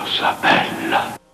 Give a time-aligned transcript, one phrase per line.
[0.00, 1.29] Cosa bella.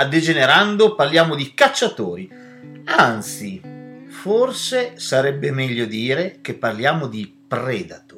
[0.00, 2.26] A Degenerando parliamo di cacciatori.
[2.86, 3.60] Anzi,
[4.08, 8.09] forse sarebbe meglio dire che parliamo di predatori.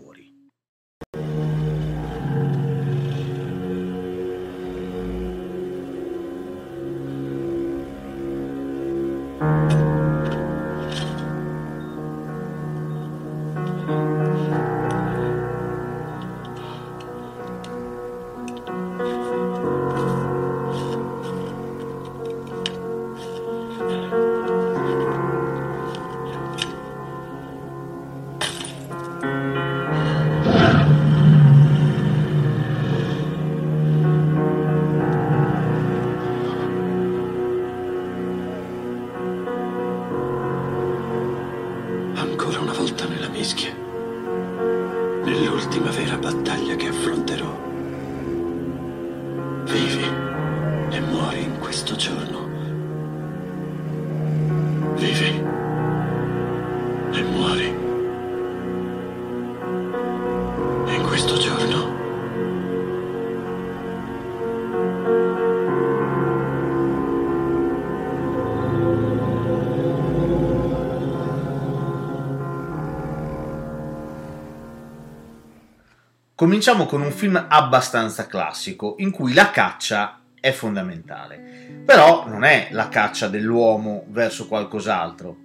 [76.42, 81.84] Cominciamo con un film abbastanza classico, in cui la caccia è fondamentale.
[81.86, 85.36] Però non è la caccia dell'uomo verso qualcos'altro,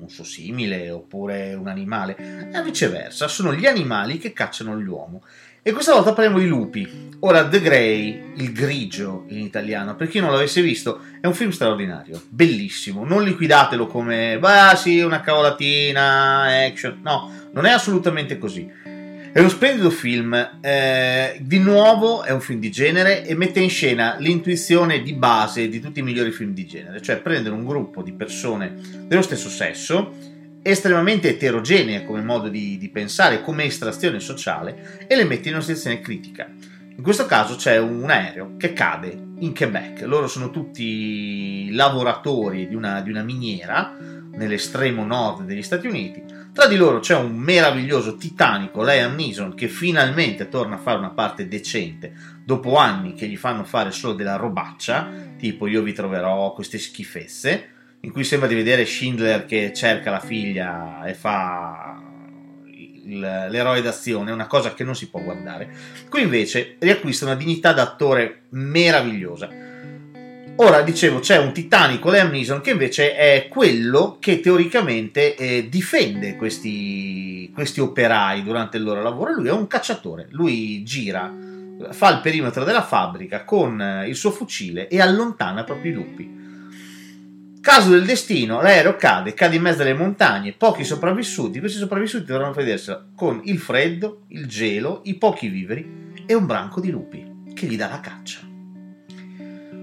[0.00, 5.22] un suo simile oppure un animale, è viceversa, sono gli animali che cacciano l'uomo.
[5.62, 7.10] E questa volta parliamo di lupi.
[7.20, 11.50] Ora, The Grey, il grigio in italiano, per chi non l'avesse visto, è un film
[11.50, 13.04] straordinario, bellissimo.
[13.04, 16.98] Non liquidatelo come, beh sì, una cavolatina, action.
[17.04, 18.88] No, non è assolutamente così.
[19.32, 23.70] È uno splendido film, eh, di nuovo è un film di genere e mette in
[23.70, 28.02] scena l'intuizione di base di tutti i migliori film di genere, cioè prendere un gruppo
[28.02, 28.74] di persone
[29.06, 30.12] dello stesso sesso,
[30.62, 35.62] estremamente eterogenee come modo di, di pensare, come estrazione sociale, e le mette in una
[35.62, 36.52] situazione critica.
[36.96, 42.74] In questo caso c'è un aereo che cade in Quebec, loro sono tutti lavoratori di
[42.74, 46.20] una, di una miniera nell'estremo nord degli Stati Uniti,
[46.60, 51.08] tra di loro c'è un meraviglioso titanico Liam Neeson che finalmente torna a fare una
[51.08, 52.12] parte decente
[52.44, 57.68] dopo anni che gli fanno fare solo della robaccia, tipo io vi troverò queste schifezze,
[58.00, 61.98] in cui sembra di vedere Schindler che cerca la figlia e fa
[62.66, 65.70] il- l'eroe d'azione, una cosa che non si può guardare.
[66.10, 69.48] Qui invece riacquista una dignità d'attore meravigliosa.
[70.62, 76.36] Ora dicevo, c'è un titanico Liam Neeson che invece è quello che teoricamente eh, difende
[76.36, 79.32] questi, questi operai durante il loro lavoro.
[79.32, 81.32] Lui è un cacciatore, lui gira,
[81.92, 86.38] fa il perimetro della fabbrica con eh, il suo fucile e allontana proprio i lupi.
[87.62, 92.52] Caso del destino, l'aereo cade, cade in mezzo alle montagne, pochi sopravvissuti, questi sopravvissuti dovranno
[92.52, 97.66] vedersela con il freddo, il gelo, i pochi viveri e un branco di lupi che
[97.66, 98.40] gli dà la caccia.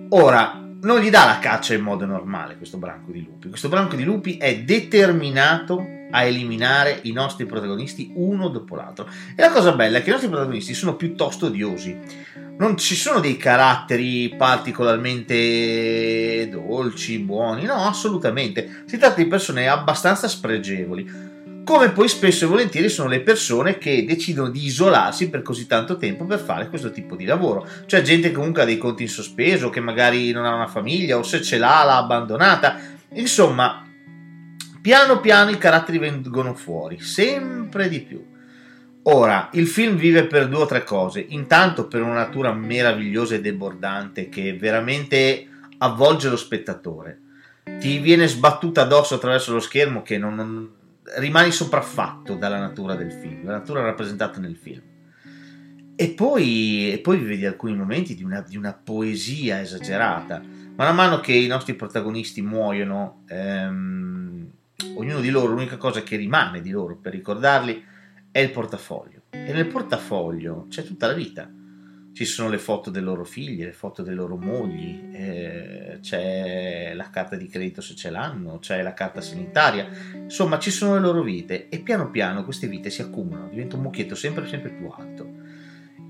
[0.09, 3.49] Ora, non gli dà la caccia in modo normale questo branco di lupi.
[3.49, 9.07] Questo branco di lupi è determinato a eliminare i nostri protagonisti uno dopo l'altro.
[9.35, 11.99] E la cosa bella è che i nostri protagonisti sono piuttosto odiosi.
[12.57, 18.83] Non ci sono dei caratteri particolarmente dolci, buoni, no, assolutamente.
[18.85, 21.35] Si tratta di persone abbastanza spregevoli.
[21.68, 25.98] Come poi spesso e volentieri sono le persone che decidono di isolarsi per così tanto
[25.98, 27.68] tempo per fare questo tipo di lavoro.
[27.86, 31.18] Cioè gente che comunque ha dei conti in sospeso, che magari non ha una famiglia
[31.18, 32.78] o se ce l'ha l'ha abbandonata.
[33.16, 33.86] Insomma,
[34.81, 38.25] piano piano i caratteri vengono fuori, sempre di più.
[39.04, 41.25] Ora, il film vive per due o tre cose.
[41.28, 45.48] Intanto per una natura meravigliosa e debordante che veramente
[45.80, 47.19] avvolge lo spettatore.
[47.78, 50.75] Ti viene sbattuta addosso attraverso lo schermo che non, non-
[51.15, 54.81] rimani sopraffatto dalla natura del film, la natura rappresentata nel film.
[55.95, 60.42] E poi, e poi vedi alcuni momenti di una, di una poesia esagerata.
[60.75, 64.48] Man mano che i nostri protagonisti muoiono, ehm,
[64.95, 67.83] ognuno di loro, l'unica cosa che rimane di loro per ricordarli
[68.30, 69.21] è il portafoglio.
[69.31, 71.50] E nel portafoglio c'è tutta la vita
[72.18, 77.12] ci sono le foto delle loro figlie, le foto delle loro mogli, eh, c'è la
[77.12, 81.22] carta di credito se ce l'hanno, c'è la carta sanitaria, insomma ci sono le loro
[81.22, 85.30] vite e piano piano queste vite si accumulano, diventa un mucchietto sempre, sempre più alto.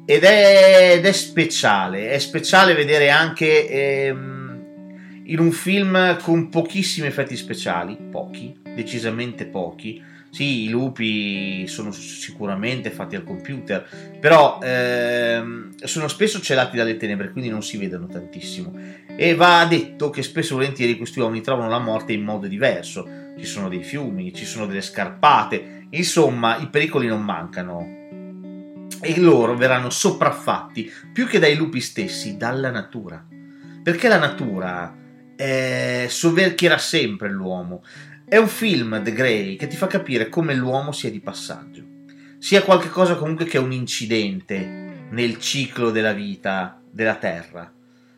[0.06, 7.08] Ed è, ed è speciale, è speciale vedere anche ehm, in un film con pochissimi
[7.08, 10.02] effetti speciali, pochi, decisamente pochi,
[10.38, 13.90] sì, i lupi sono sicuramente fatti al computer,
[14.20, 18.72] però ehm, sono spesso celati dalle tenebre, quindi non si vedono tantissimo.
[19.16, 23.34] E va detto che spesso e volentieri questi uomini trovano la morte in modo diverso.
[23.36, 27.96] Ci sono dei fiumi, ci sono delle scarpate, insomma, i pericoli non mancano.
[29.02, 33.26] E loro verranno sopraffatti più che dai lupi stessi, dalla natura.
[33.82, 34.96] Perché la natura
[35.36, 37.82] eh, soverchierà sempre l'uomo.
[38.30, 41.82] È un film, The Grey, che ti fa capire come l'uomo sia di passaggio,
[42.40, 47.72] sia qualcosa comunque che è un incidente nel ciclo della vita della Terra.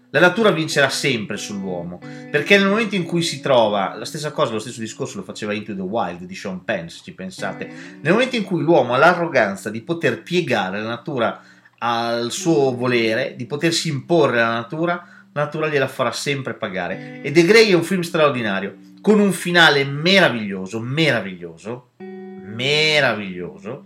[0.10, 2.00] La natura vincerà sempre sull'uomo,
[2.32, 5.54] perché nel momento in cui si trova, la stessa cosa, lo stesso discorso lo faceva
[5.54, 7.72] Into the Wild di Sean Penn, se ci pensate,
[8.02, 11.40] nel momento in cui l'uomo ha l'arroganza di poter piegare la natura
[11.78, 17.22] al suo volere, di potersi imporre alla natura, natura gliela farà sempre pagare.
[17.22, 23.86] E The Grey è un film straordinario con un finale meraviglioso, meraviglioso, meraviglioso.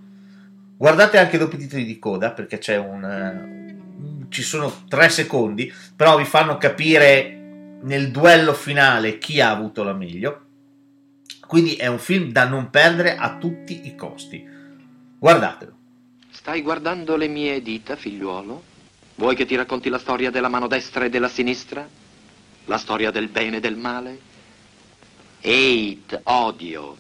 [0.76, 4.26] Guardate anche dopo i titoli di coda perché c'è un...
[4.30, 9.94] ci sono tre secondi, però vi fanno capire nel duello finale chi ha avuto la
[9.94, 10.42] meglio.
[11.46, 14.46] Quindi è un film da non perdere a tutti i costi.
[15.20, 15.72] Guardatelo.
[16.32, 18.72] Stai guardando le mie dita, figliuolo?
[19.16, 21.88] Vuoi che ti racconti la storia della mano destra e della sinistra?
[22.66, 24.20] La storia del bene e del male?
[25.42, 26.98] Hate, odio.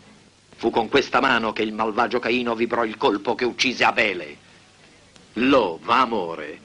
[0.56, 4.38] Fu con questa mano che il malvagio Caino vibrò il colpo che uccise Abele.
[5.33, 6.60] Lo, amore.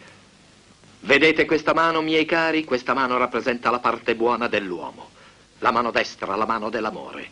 [1.00, 2.64] Vedete questa mano, miei cari?
[2.64, 5.10] Questa mano rappresenta la parte buona dell'uomo.
[5.60, 7.30] La mano destra, la mano dell'amore.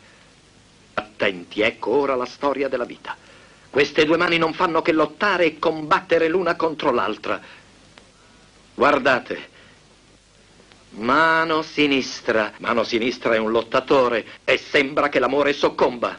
[0.94, 3.16] Attenti, ecco ora la storia della vita.
[3.68, 7.40] Queste due mani non fanno che lottare e combattere l'una contro l'altra.
[8.76, 9.54] Guardate,
[10.90, 12.52] Mano sinistra.
[12.58, 16.18] Mano sinistra è un lottatore e sembra che l'amore soccomba.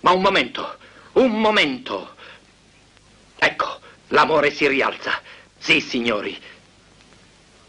[0.00, 0.76] Ma un momento,
[1.12, 2.14] un momento.
[3.36, 5.20] Ecco, l'amore si rialza.
[5.58, 6.36] Sì, signori.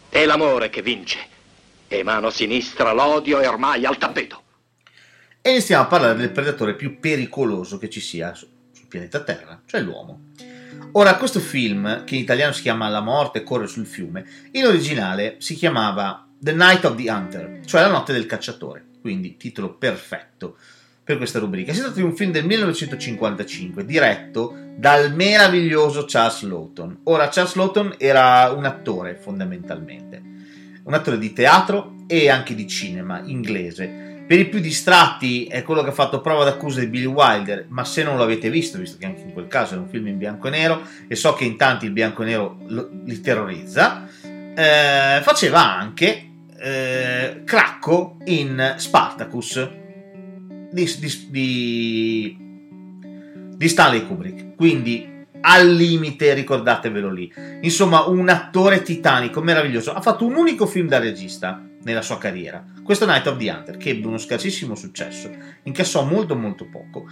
[0.10, 1.34] È l'amore che vince.
[1.88, 4.42] E mano sinistra l'odio è ormai al tappeto.
[5.42, 8.50] E iniziamo a parlare del predatore più pericoloso che ci sia sul
[8.88, 10.32] pianeta Terra, cioè l'uomo.
[10.98, 15.36] Ora, questo film, che in italiano si chiama La morte corre sul fiume, in originale
[15.40, 20.58] si chiamava The Night of the Hunter, cioè La notte del cacciatore, quindi titolo perfetto
[21.04, 21.74] per questa rubrica.
[21.74, 27.02] Si tratta di un film del 1955 diretto dal meraviglioso Charles Lawton.
[27.04, 30.22] Ora, Charles Lawton era un attore fondamentalmente,
[30.82, 34.15] un attore di teatro e anche di cinema inglese.
[34.28, 37.86] Per i più distratti è quello che ha fatto prova d'accusa di Billy Wilder, ma
[37.86, 40.18] se non lo avete visto, visto che anche in quel caso è un film in
[40.18, 45.20] bianco e nero, e so che in tanti il bianco e nero li terrorizza, eh,
[45.22, 49.70] faceva anche eh, Cracco in Spartacus
[50.72, 52.38] di, di, di,
[53.56, 54.56] di Stanley Kubrick.
[54.56, 57.32] Quindi al limite, ricordatevelo lì.
[57.62, 59.94] Insomma, un attore titanico, meraviglioso.
[59.94, 62.64] Ha fatto un unico film da regista nella sua carriera.
[62.84, 65.32] Questo Night of the Hunter, che ebbe uno scarsissimo successo.
[65.64, 67.06] Incassò molto molto poco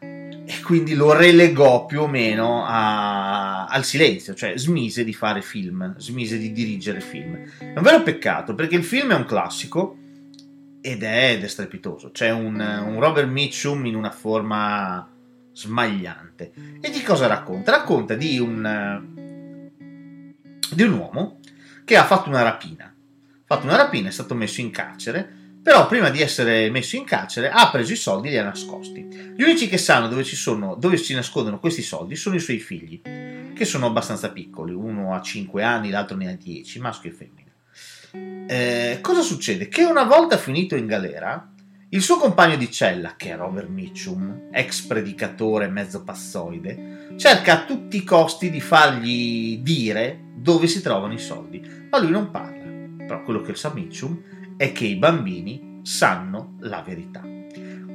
[0.00, 5.94] e quindi lo relegò più o meno a, al silenzio, cioè smise di fare film,
[5.98, 7.38] smise di dirigere film.
[7.58, 9.96] È un vero peccato perché il film è un classico
[10.80, 12.10] ed è, ed è strepitoso.
[12.10, 15.06] C'è un, un Robert Mitchum in una forma
[15.52, 16.52] smagliante.
[16.80, 17.72] E di cosa racconta?
[17.72, 19.02] Racconta di un,
[20.72, 21.40] di un uomo
[21.84, 22.87] che ha fatto una rapina.
[23.48, 27.50] Fatto una rapina, è stato messo in carcere però prima di essere messo in carcere
[27.50, 29.06] ha preso i soldi e li ha nascosti.
[29.36, 33.02] Gli unici che sanno dove, sono, dove si nascondono questi soldi sono i suoi figli,
[33.02, 38.46] che sono abbastanza piccoli, uno ha 5 anni, l'altro ne ha 10, maschio e femmina.
[38.50, 39.68] Eh, cosa succede?
[39.68, 41.52] Che una volta finito in galera,
[41.90, 47.64] il suo compagno di cella, che è Robert Mitchum, ex predicatore mezzo passoide, cerca a
[47.66, 52.57] tutti i costi di fargli dire dove si trovano i soldi, ma lui non parla.
[53.08, 54.20] Però quello che sa Mitchum
[54.58, 57.22] è che i bambini sanno la verità.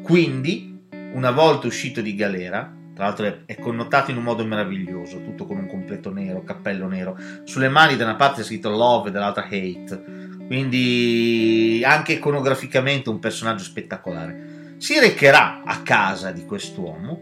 [0.01, 0.81] Quindi,
[1.13, 5.57] una volta uscito di galera, tra l'altro è connotato in un modo meraviglioso, tutto con
[5.57, 9.45] un completo nero, cappello nero, sulle mani da una parte è scritto love e dall'altra
[9.45, 10.03] hate,
[10.47, 14.75] quindi anche iconograficamente un personaggio spettacolare.
[14.77, 17.21] Si recherà a casa di quest'uomo,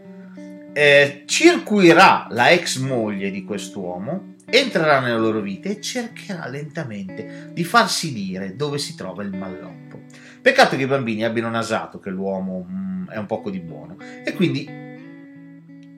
[0.73, 7.63] eh, circuirà la ex moglie di quest'uomo, entrerà nella loro vita e cercherà lentamente di
[7.63, 10.01] farsi dire dove si trova il malloppo.
[10.41, 14.33] Peccato che i bambini abbiano nasato che l'uomo mm, è un poco di buono e
[14.33, 14.67] quindi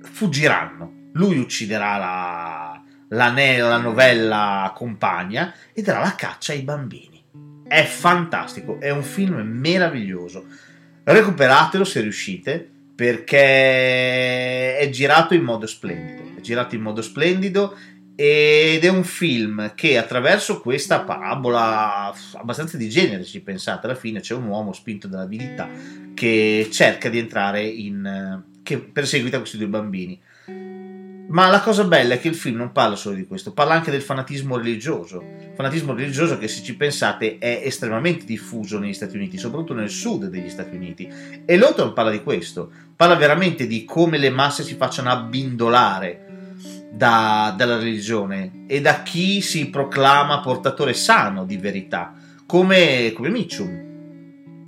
[0.01, 1.01] fuggiranno.
[1.13, 7.23] Lui ucciderà la, la, la novella compagna e darà la caccia ai bambini.
[7.67, 10.45] È fantastico, è un film meraviglioso.
[11.03, 16.37] Recuperatelo se riuscite perché è girato in modo splendido.
[16.37, 17.75] È girato in modo splendido
[18.15, 24.19] ed è un film che attraverso questa parabola abbastanza di genere, ci pensate, alla fine
[24.19, 25.67] c'è un uomo spinto dall'abilità
[26.13, 28.41] che cerca di entrare in...
[28.61, 30.21] che perseguita questi due bambini.
[31.25, 33.89] Ma la cosa bella è che il film non parla solo di questo, parla anche
[33.89, 35.23] del fanatismo religioso.
[35.55, 40.27] Fanatismo religioso che, se ci pensate, è estremamente diffuso negli Stati Uniti, soprattutto nel sud
[40.27, 41.11] degli Stati Uniti.
[41.43, 46.22] E Lawton parla di questo, parla veramente di come le masse si facciano abbindolare
[46.95, 52.13] da, dalla religione e da chi si proclama portatore sano di verità,
[52.45, 53.91] come, come Mitchum.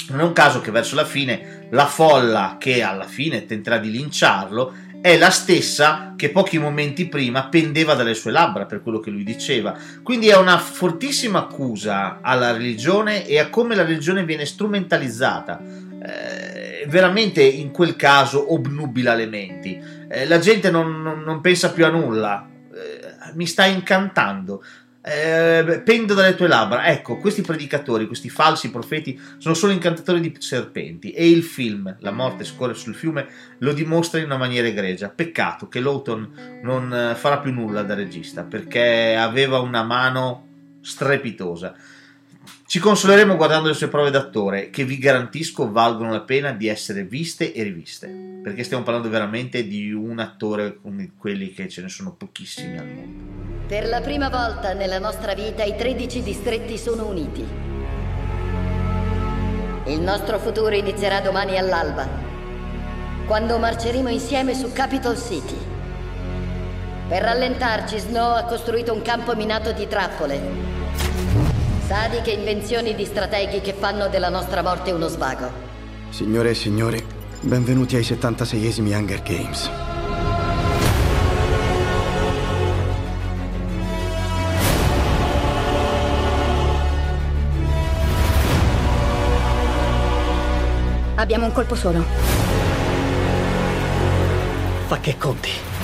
[0.08, 3.92] Non è un caso che verso la fine la folla che alla fine tenterà di
[3.92, 9.12] linciarlo è la stessa che pochi momenti prima pendeva dalle sue labbra per quello che
[9.12, 9.78] lui diceva.
[10.02, 15.62] Quindi è una fortissima accusa alla religione e a come la religione viene strumentalizzata.
[15.62, 19.80] Eh, veramente in quel caso obnubila le menti
[20.16, 24.64] eh, la gente non, non, non, pensa più a nulla, eh, mi sta incantando.
[25.08, 26.88] Eh, pendo dalle tue labbra.
[26.88, 31.12] Ecco, questi predicatori, questi falsi profeti, sono solo incantatori di serpenti.
[31.12, 33.28] E il film, La morte scorre sul fiume,
[33.60, 35.10] lo dimostra in una maniera egregia.
[35.10, 40.48] Peccato che Lawton non eh, farà più nulla da regista, perché aveva una mano
[40.82, 41.76] strepitosa.
[42.68, 47.04] Ci consoleremo guardando le sue prove d'attore, che vi garantisco valgono la pena di essere
[47.04, 48.08] viste e riviste,
[48.42, 52.88] perché stiamo parlando veramente di un attore come quelli che ce ne sono pochissimi al
[52.88, 53.68] mondo.
[53.68, 57.46] Per la prima volta nella nostra vita i 13 distretti sono uniti.
[59.86, 62.10] Il nostro futuro inizierà domani all'alba,
[63.28, 65.58] quando marceremo insieme su Capitol City.
[67.10, 70.85] Per rallentarci, Snow ha costruito un campo minato di trappole
[71.88, 75.48] Sadiche invenzioni di strateghi che fanno della nostra morte uno svago.
[76.10, 77.06] Signore e signori,
[77.42, 79.70] benvenuti ai 76esimi Hunger Games.
[91.14, 92.04] Abbiamo un colpo solo.
[94.88, 95.75] Fa che conti.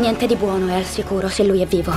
[0.00, 1.92] Niente di buono è al sicuro se lui è vivo.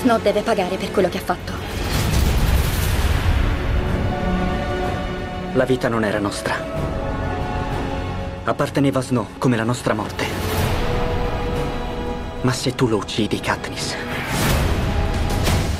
[0.00, 1.52] Snow deve pagare per quello che ha fatto.
[5.52, 6.56] La vita non era nostra.
[8.42, 10.26] Apparteneva a Snow come la nostra morte.
[12.40, 13.94] Ma se tu lo uccidi, Katniss,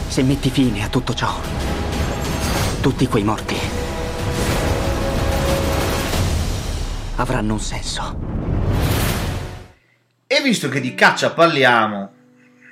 [0.07, 1.35] se metti fine a tutto ciò,
[2.81, 3.74] tutti quei morti
[7.17, 8.19] avranno un senso.
[10.27, 12.13] E visto che di caccia parliamo,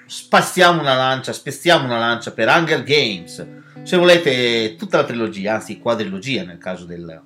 [0.07, 3.47] spaziamo una lancia, spezziamo una lancia per Hunger Games.
[3.83, 7.21] Se volete tutta la trilogia, anzi quadrilogia nel caso del,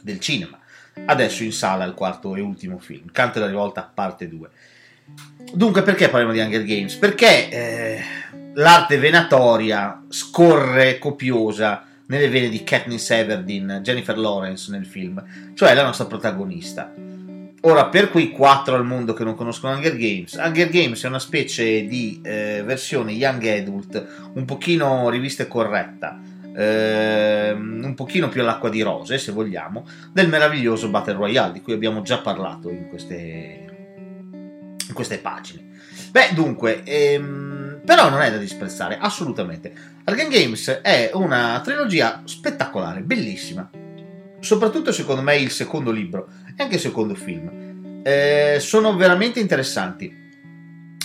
[0.00, 0.58] del cinema.
[1.06, 4.50] Adesso in sala il quarto e ultimo film, Canto della rivolta parte 2.
[5.52, 6.94] Dunque, perché parliamo di Hunger Games?
[6.96, 8.02] Perché eh,
[8.54, 15.82] l'arte venatoria scorre copiosa nelle vene di Katniss Everdeen, Jennifer Lawrence nel film, cioè la
[15.82, 16.92] nostra protagonista.
[17.62, 21.18] Ora, per quei quattro al mondo che non conoscono Hunger Games, Hunger Games è una
[21.18, 26.20] specie di eh, versione young adult, un pochino rivista e corretta,
[26.54, 31.72] eh, un pochino più all'acqua di rose, se vogliamo, del meraviglioso Battle Royale, di cui
[31.72, 33.64] abbiamo già parlato in queste,
[34.86, 35.70] in queste pagine.
[36.10, 39.72] Beh, dunque, ehm, però non è da disprezzare, assolutamente.
[40.04, 43.68] Arkham Games è una trilogia spettacolare, bellissima.
[44.40, 48.00] Soprattutto secondo me il secondo libro e anche il secondo film.
[48.04, 50.20] Eh, sono veramente interessanti.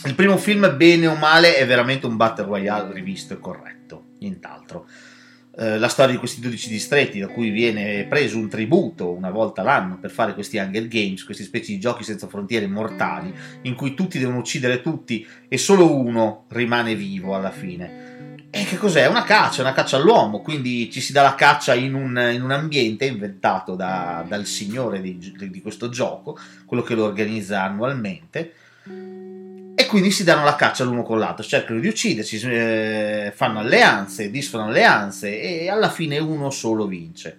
[0.05, 4.87] Il primo film, bene o male, è veramente un Battle Royale rivisto e corretto, nient'altro.
[5.59, 9.63] Eh, la storia di questi 12 distretti da cui viene preso un tributo una volta
[9.63, 13.33] l'anno per fare questi Hunger Games, queste specie di giochi senza frontiere mortali,
[13.63, 18.45] in cui tutti devono uccidere tutti e solo uno rimane vivo alla fine.
[18.51, 19.07] È che cos'è?
[19.07, 22.51] Una caccia, una caccia all'uomo, quindi ci si dà la caccia in un, in un
[22.51, 25.17] ambiente inventato da- dal signore di,
[25.49, 28.53] di questo gioco, quello che lo organizza annualmente,
[29.79, 34.31] e quindi si danno la caccia l'uno con l'altro, cercano di uccidersi, eh, fanno alleanze,
[34.31, 37.37] disfano alleanze e alla fine uno solo vince.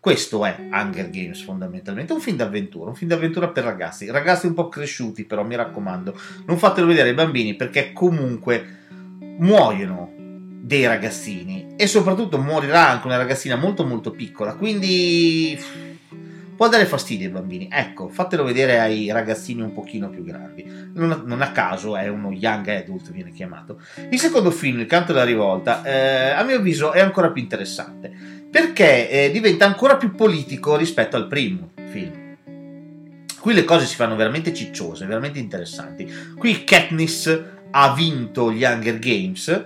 [0.00, 4.54] Questo è Hunger Games fondamentalmente, un film d'avventura, un film d'avventura per ragazzi, ragazzi un
[4.54, 8.78] po' cresciuti però mi raccomando, non fatelo vedere ai bambini perché comunque
[9.38, 10.12] muoiono
[10.62, 15.56] dei ragazzini e soprattutto morirà anche una ragazzina molto molto piccola, quindi
[16.56, 17.68] può dare fastidio ai bambini.
[17.70, 20.64] Ecco, fatelo vedere ai ragazzini un pochino più grandi.
[20.94, 23.80] Non non a caso è uno young adult, viene chiamato.
[24.10, 28.10] Il secondo film, Il canto della rivolta, eh, a mio avviso è ancora più interessante
[28.50, 32.24] perché eh, diventa ancora più politico rispetto al primo film.
[33.38, 36.10] Qui le cose si fanno veramente cicciose, veramente interessanti.
[36.36, 39.64] Qui Katniss ha vinto gli Hunger Games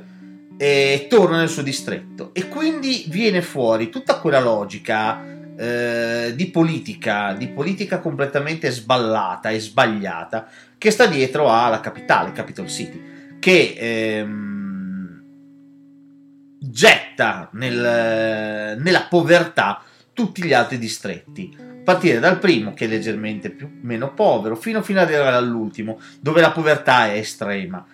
[0.56, 5.22] e torna nel suo distretto e quindi viene fuori tutta quella logica
[5.60, 10.48] eh, di politica, di politica completamente sballata e sbagliata
[10.78, 15.22] che sta dietro alla capitale, Capital City, che ehm,
[16.58, 19.82] getta nel, nella povertà
[20.14, 21.54] tutti gli altri distretti.
[21.58, 26.00] A partire dal primo, che è leggermente più, meno povero, fino, fino ad arrivare all'ultimo,
[26.20, 27.84] dove la povertà è estrema.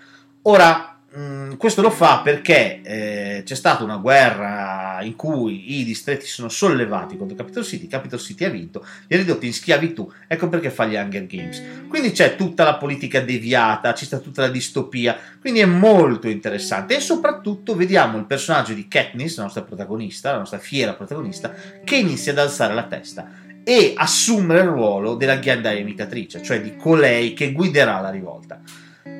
[0.42, 6.26] Ora, Mm, questo lo fa perché eh, c'è stata una guerra in cui i distretti
[6.26, 10.50] sono sollevati contro Capital City, Capital City ha vinto, li ha ridotti in schiavitù, ecco
[10.50, 11.62] perché fa gli Hunger Games.
[11.88, 16.96] Quindi c'è tutta la politica deviata, ci sta tutta la distopia, quindi è molto interessante
[16.96, 21.96] e soprattutto vediamo il personaggio di Katniss, la nostra protagonista, la nostra fiera protagonista, che
[21.96, 23.30] inizia ad alzare la testa
[23.64, 28.60] e assumere il ruolo della ghiandaia imitatrice, cioè di colei che guiderà la rivolta.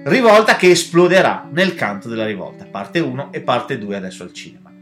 [0.05, 4.73] Rivolta che esploderà nel canto della rivolta, parte 1 e parte 2 adesso al cinema,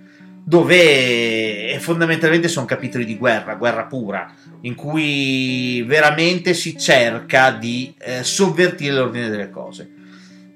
[0.42, 4.30] dove fondamentalmente sono capitoli di guerra, guerra pura,
[4.62, 9.90] in cui veramente si cerca di eh, sovvertire l'ordine delle cose.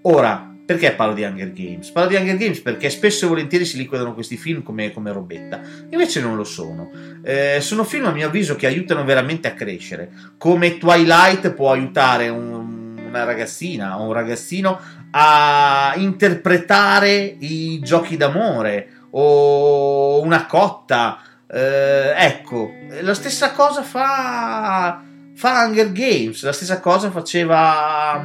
[0.03, 1.91] Ora, perché parlo di Hunger Games?
[1.91, 5.63] Parlo di Hunger Games perché spesso e volentieri si liquidano questi film come, come robetta,
[5.89, 6.91] invece non lo sono.
[7.23, 12.29] Eh, sono film a mio avviso che aiutano veramente a crescere, come Twilight può aiutare
[12.29, 12.78] un
[13.09, 14.79] una ragazzina o un ragazzino
[15.11, 21.21] a interpretare i giochi d'amore o una cotta.
[21.51, 25.03] Eh, ecco, la stessa cosa fa,
[25.35, 28.23] fa Hunger Games, la stessa cosa faceva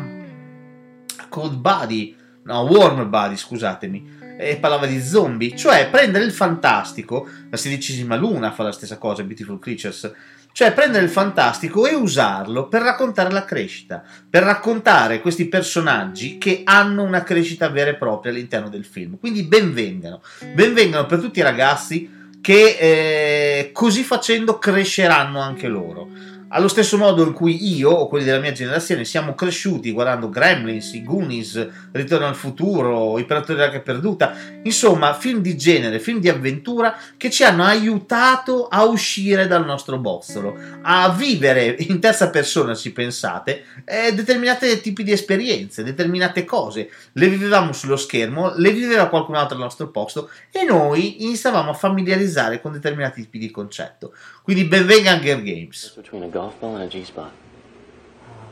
[1.30, 7.58] Cold Body, no, Warm Body, scusatemi, e parlava di zombie, cioè prendere il fantastico, la
[7.58, 10.12] sedicesima luna fa la stessa cosa, Beautiful Creatures,
[10.54, 16.62] cioè prendere il fantastico e usarlo per raccontare la crescita, per raccontare questi personaggi che
[16.64, 19.18] hanno una crescita vera e propria all'interno del film.
[19.20, 20.22] Quindi benvengano,
[20.54, 26.10] benvengano per tutti i ragazzi che eh, così facendo cresceranno anche loro
[26.54, 30.94] allo stesso modo in cui io o quelli della mia generazione siamo cresciuti guardando Gremlins,
[30.94, 36.30] i Goonies, Ritorno al futuro, I Piratori dell'Arca Perduta, insomma film di genere, film di
[36.30, 42.76] avventura che ci hanno aiutato a uscire dal nostro bozzolo, a vivere in terza persona,
[42.76, 46.90] ci pensate, eh, determinati tipi di esperienze, determinate cose.
[47.14, 51.76] Le vivevamo sullo schermo, le viveva qualcun altro al nostro posto e noi iniziavamo a
[51.76, 54.14] familiarizzare con determinati tipi di concetto.
[54.46, 55.94] Quindi benvenga Hunger Games.
[55.96, 57.32] Between a golf ball and a G spot?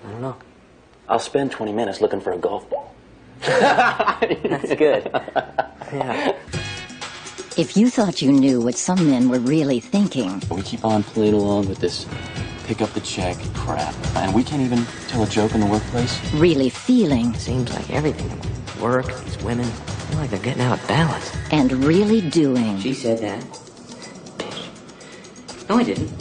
[0.07, 0.35] I don't know.
[1.09, 2.95] I'll spend 20 minutes looking for a golf ball.
[3.41, 5.09] That's good.
[5.91, 6.35] yeah.
[7.57, 11.33] If you thought you knew what some men were really thinking, We keep on playing
[11.33, 12.05] along with this
[12.65, 16.15] pick up the check crap, and we can't even tell a joke in the workplace.
[16.33, 18.31] really feeling, Seems like everything
[18.81, 21.35] work, these women, feel like they're getting out of balance.
[21.51, 22.79] and really doing.
[22.79, 23.43] She said that.
[25.71, 26.11] No, I didn't.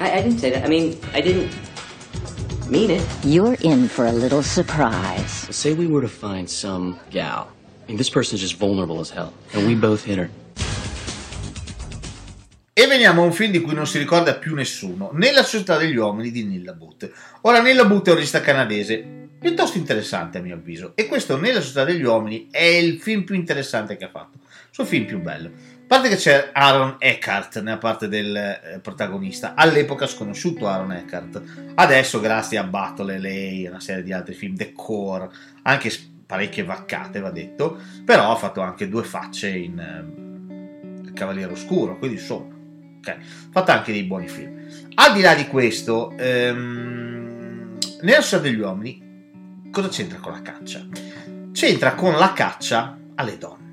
[0.00, 0.66] I, I didn't say that.
[0.66, 1.50] I mean, I didn't
[2.68, 3.02] mean it.
[3.24, 5.48] You're in for a little surprise.
[5.48, 7.46] Say we were to find some gal.
[7.46, 10.28] I mean, this person's just vulnerable as hell, and we both hit her.
[12.74, 15.96] E veniamo a un film di cui non si ricorda più nessuno, Nella società degli
[15.96, 17.10] uomini di Nilla Butt.
[17.40, 19.02] Ora, Nilla Butt è un regista canadese,
[19.40, 23.36] piuttosto interessante a mio avviso, e questo Nella società degli uomini è il film più
[23.36, 25.50] interessante che ha fatto, il suo film più bello.
[25.90, 31.42] A parte che c'è Aaron Eckhart nella parte del eh, protagonista, all'epoca sconosciuto Aaron Eckhart,
[31.76, 35.30] adesso grazie a Battle lei e una serie di altri film, The Core,
[35.62, 35.90] anche
[36.26, 42.18] parecchie vaccate va detto, però ha fatto anche due facce in eh, Cavaliere Oscuro, quindi
[42.18, 42.54] insomma
[42.98, 43.16] Ok,
[43.50, 44.66] fatto anche dei buoni film.
[44.96, 50.86] Al di là di questo, ehm, nella società degli uomini, cosa c'entra con la caccia?
[51.52, 53.67] C'entra con la caccia alle donne.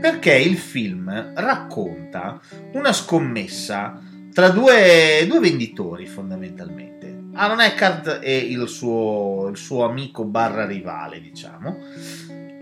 [0.00, 2.40] Perché il film racconta
[2.72, 4.00] una scommessa
[4.32, 7.18] tra due, due venditori fondamentalmente.
[7.34, 11.78] Aaron Eckhart e il suo, il suo amico barra rivale, diciamo,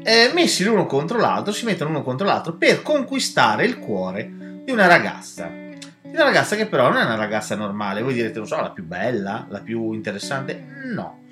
[0.02, 4.72] eh, messi l'uno contro l'altro, si mettono l'uno contro l'altro per conquistare il cuore di
[4.72, 5.46] una ragazza.
[5.46, 8.70] Di una ragazza che però non è una ragazza normale, voi direte, non so, la
[8.70, 11.24] più bella, la più interessante, no.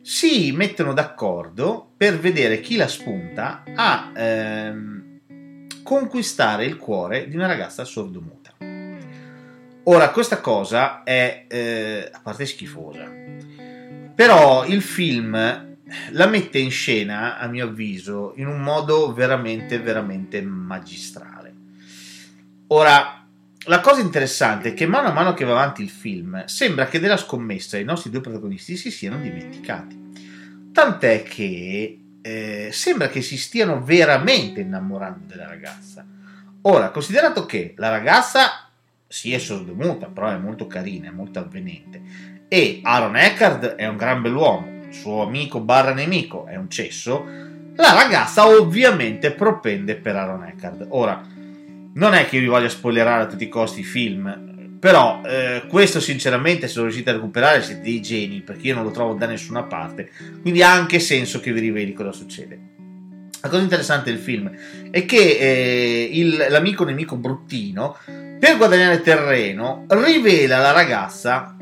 [0.00, 4.97] Si mettono d'accordo per vedere chi la spunta a ehm,
[5.88, 8.52] conquistare il cuore di una ragazza sordomuta.
[9.84, 13.10] Ora, questa cosa è, eh, a parte schifosa,
[14.14, 15.32] però il film
[16.10, 21.54] la mette in scena, a mio avviso, in un modo veramente, veramente magistrale.
[22.66, 23.26] Ora,
[23.64, 27.00] la cosa interessante è che mano a mano che va avanti il film, sembra che
[27.00, 29.96] della scommessa i nostri due protagonisti si siano dimenticati.
[30.70, 36.04] Tant'è che eh, sembra che si stiano veramente innamorando della ragazza.
[36.62, 38.68] Ora, considerato che la ragazza
[39.06, 42.02] si è sordomuta, però è molto carina, è molto avvenente,
[42.48, 47.24] e Aaron Eckhart è un gran bell'uomo, suo amico barra nemico è un cesso,
[47.74, 50.86] la ragazza ovviamente propende per Aaron Eckhart.
[50.90, 51.24] Ora,
[51.94, 55.64] non è che io vi voglia spoilerare a tutti i costi i film, però eh,
[55.68, 59.14] questo sinceramente se lo riuscite a recuperare siete dei geni, perché io non lo trovo
[59.14, 60.10] da nessuna parte,
[60.40, 62.76] quindi ha anche senso che vi riveli cosa succede.
[63.40, 64.50] La cosa interessante del film
[64.90, 67.96] è che eh, il, l'amico nemico bruttino,
[68.38, 71.56] per guadagnare terreno, rivela alla ragazza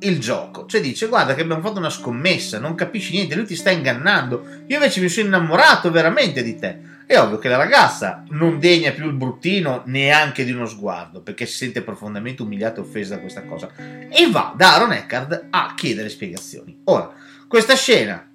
[0.00, 0.66] il gioco.
[0.66, 4.44] Cioè dice, guarda che abbiamo fatto una scommessa, non capisci niente, lui ti sta ingannando.
[4.66, 6.78] Io invece mi sono innamorato veramente di te.
[7.06, 11.46] È ovvio che la ragazza non degna più il bruttino neanche di uno sguardo, perché
[11.46, 13.70] si sente profondamente umiliata e offesa da questa cosa.
[13.76, 16.80] E va da Aaron Eckhart a chiedere spiegazioni.
[16.84, 17.12] Ora,
[17.46, 18.28] questa scena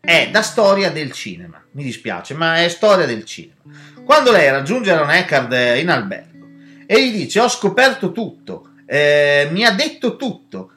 [0.00, 1.62] è da storia del cinema.
[1.72, 3.60] Mi dispiace, ma è storia del cinema.
[4.04, 6.46] Quando lei raggiunge Aaron Eckhart in albergo
[6.86, 10.72] e gli dice ho scoperto tutto, eh, mi ha detto tutto,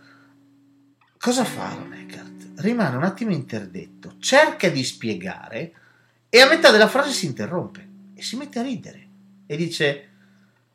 [1.22, 2.62] Cosa fa Ron Eckhart?
[2.62, 5.72] Rimane un attimo interdetto, cerca di spiegare
[6.34, 9.08] e a metà della frase si interrompe e si mette a ridere
[9.46, 10.08] e dice: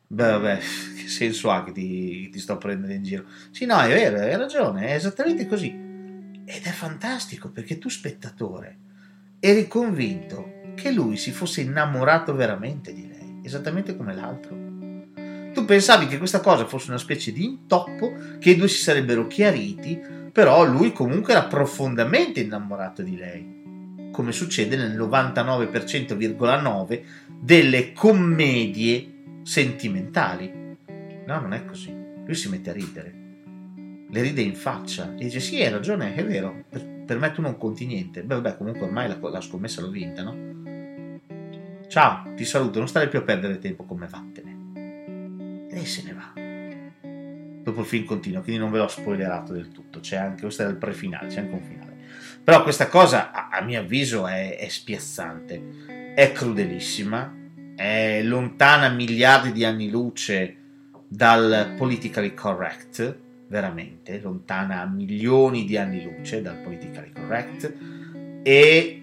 [0.05, 3.23] Beh, vabbè, che senso ha che ti, ti sto prendendo in giro?
[3.49, 5.67] Sì, no, è vero, hai ragione, è esattamente così.
[5.69, 8.77] Ed è fantastico perché tu, spettatore,
[9.39, 14.55] eri convinto che lui si fosse innamorato veramente di lei, esattamente come l'altro.
[15.53, 19.25] Tu pensavi che questa cosa fosse una specie di intoppo, che i due si sarebbero
[19.25, 19.99] chiariti,
[20.31, 23.56] però lui comunque era profondamente innamorato di lei,
[24.17, 27.03] come succede nel 99,9%
[27.39, 30.51] delle commedie sentimentali.
[31.23, 31.95] No, non è così.
[32.25, 33.13] Lui si mette a ridere,
[34.09, 37.41] le ride in faccia e dice: Sì, hai ragione, è vero, per, per me tu
[37.41, 38.23] non conti niente.
[38.23, 40.35] Beh, vabbè, comunque ormai la, la scommessa l'ho vinta, no?
[41.87, 45.67] Ciao, ti saluto, non stare più a perdere tempo come vattene.
[45.69, 46.33] E se ne va
[47.61, 49.99] dopo il film continua, quindi non ve l'ho spoilerato del tutto.
[49.99, 51.86] C'è anche, questo era il pre-finale, c'è anche un finale.
[52.47, 57.35] Però questa cosa, a, a mio avviso, è, è spiazzante, è crudelissima,
[57.75, 60.55] è lontana miliardi di anni luce
[61.09, 63.17] dal politically correct,
[63.49, 67.73] veramente, lontana milioni di anni luce dal politically correct,
[68.43, 69.01] e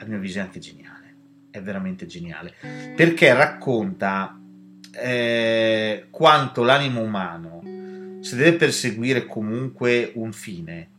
[0.00, 1.14] a mio avviso è anche geniale,
[1.52, 2.54] è veramente geniale,
[2.96, 4.36] perché racconta
[5.00, 10.96] eh, quanto l'animo umano, se deve perseguire comunque un fine,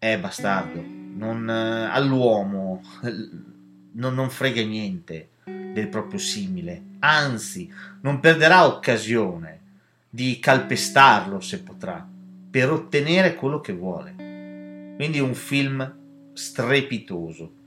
[0.00, 0.82] è bastardo.
[0.82, 2.82] Non, eh, all'uomo
[3.92, 9.58] non, non frega niente del proprio simile, anzi, non perderà occasione
[10.10, 12.04] di calpestarlo se potrà,
[12.50, 14.14] per ottenere quello che vuole.
[14.96, 15.94] Quindi un film
[16.32, 17.58] strepitoso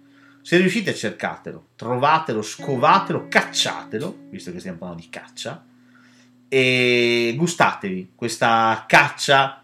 [0.43, 5.65] se riuscite cercatelo, trovatelo, scovatelo, cacciatelo, visto che stiamo parlando di caccia,
[6.49, 9.62] e gustatevi questa caccia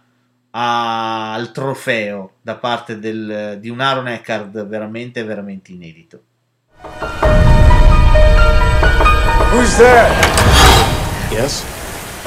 [0.62, 6.19] al trofeo da parte del, di un Aaron Eckhart veramente, veramente inedito.
[9.52, 10.12] Who's there?
[11.32, 11.63] Yes?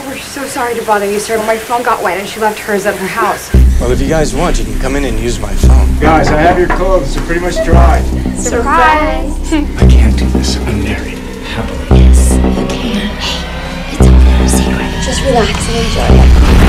[0.06, 1.36] We're so sorry to bother you, sir.
[1.46, 3.52] My phone got wet and she left hers at her house.
[3.78, 5.86] Well, if you guys want, you can come in and use my phone.
[6.00, 7.14] Guys, I have your clothes.
[7.14, 8.00] They're pretty much dry.
[8.36, 9.52] Surprise!
[9.76, 10.56] I can't do this.
[10.56, 11.18] I'm married.
[11.52, 12.00] Happily.
[12.00, 13.10] Yes, you can.
[13.20, 15.04] Hey, it's all our secret.
[15.04, 16.61] Just relax and enjoy it.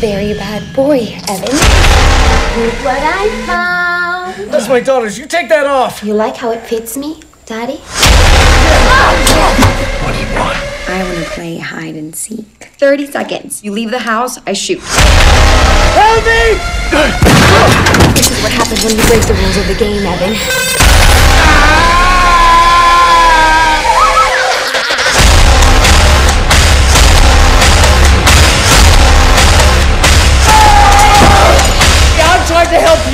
[0.00, 1.52] Very bad boy, Evan.
[2.56, 4.50] Look what I found.
[4.50, 5.18] That's my daughter's.
[5.18, 6.02] You take that off.
[6.02, 7.76] You like how it fits me, Daddy?
[10.00, 10.56] What do you want?
[10.88, 12.72] I want to play hide and seek.
[12.78, 13.62] 30 seconds.
[13.62, 14.80] You leave the house, I shoot.
[14.80, 16.56] Help me!
[18.16, 21.19] This is what happens when you break the rules of the game, Evan.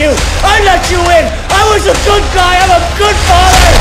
[0.07, 0.15] You.
[0.43, 1.25] I let you in.
[1.51, 2.55] I was a good guy.
[2.63, 3.73] I'm a good father.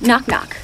[0.00, 0.56] Knock knock.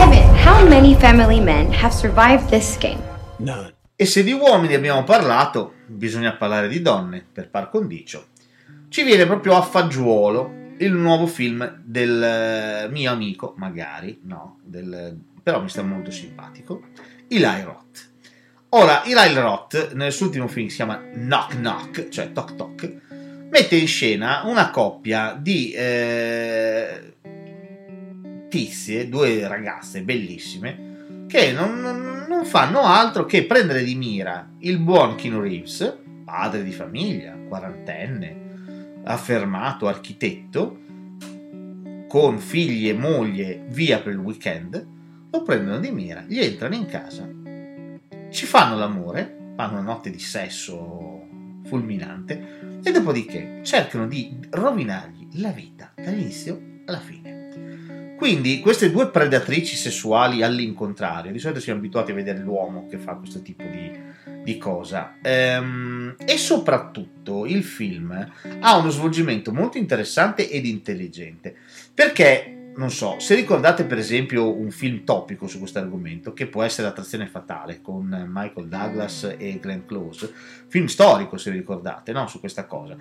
[0.00, 3.02] Evan, how many family men have survived this game?
[3.38, 3.74] None.
[3.96, 8.28] E se di uomini abbiamo parlato, bisogna parlare di donne, per par condicio.
[8.88, 15.20] Ci viene proprio a fagiolo il nuovo film del eh, mio amico, magari, no, del,
[15.42, 16.82] però mi sta molto simpatico,
[17.32, 18.08] Eli Roth.
[18.70, 22.92] Ora, Eli Roth, nel suo ultimo film si chiama Knock Knock, cioè Toc Toc,
[23.48, 27.14] mette in scena una coppia di eh,
[28.48, 34.78] tizie, due ragazze bellissime, che non, non- non fanno altro che prendere di mira il
[34.78, 40.78] buon Keanu Reeves, padre di famiglia, quarantenne, affermato architetto,
[42.08, 44.98] con figli e moglie via per il weekend,
[45.30, 47.28] lo prendono di mira, gli entrano in casa,
[48.30, 51.26] ci fanno l'amore, fanno una notte di sesso
[51.64, 58.16] fulminante e dopodiché cercano di rovinargli la vita dall'inizio alla fine.
[58.16, 63.14] Quindi queste due predatrici sessuali all'incontrario, di solito siamo abituati a vedere l'uomo che fa
[63.14, 63.90] questo tipo di,
[64.44, 71.56] di cosa, Ehm, e soprattutto il film ha uno svolgimento molto interessante ed intelligente,
[71.94, 76.62] perché non so, se ricordate per esempio un film topico su questo argomento, che può
[76.62, 80.32] essere Attrazione Fatale con Michael Douglas e Glenn Close,
[80.68, 82.26] film storico se vi ricordate, no?
[82.26, 82.96] su questa cosa.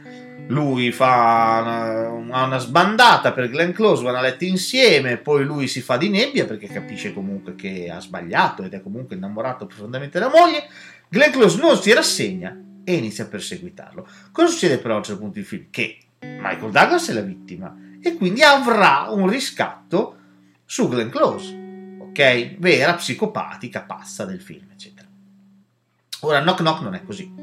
[0.47, 5.81] Lui fa una, una sbandata per Glenn Close, vanno a letto insieme, poi lui si
[5.81, 10.31] fa di nebbia perché capisce comunque che ha sbagliato ed è comunque innamorato profondamente della
[10.31, 10.67] moglie.
[11.07, 14.07] Glenn Close non si rassegna e inizia a perseguitarlo.
[14.31, 15.67] Cosa succede però a un certo punto del film?
[15.69, 20.15] Che Michael Douglas è la vittima e quindi avrà un riscatto
[20.65, 22.57] su Glenn Close, ok?
[22.57, 25.07] Vera psicopatica pazza del film, eccetera.
[26.21, 27.33] Ora, Knock Knock non è così.